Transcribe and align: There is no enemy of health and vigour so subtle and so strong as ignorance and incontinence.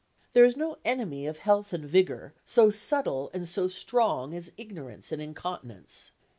There 0.33 0.45
is 0.45 0.57
no 0.57 0.77
enemy 0.83 1.27
of 1.27 1.37
health 1.37 1.73
and 1.73 1.85
vigour 1.85 2.33
so 2.43 2.71
subtle 2.71 3.29
and 3.35 3.47
so 3.47 3.67
strong 3.67 4.33
as 4.33 4.51
ignorance 4.57 5.11
and 5.11 5.21
incontinence. 5.21 6.11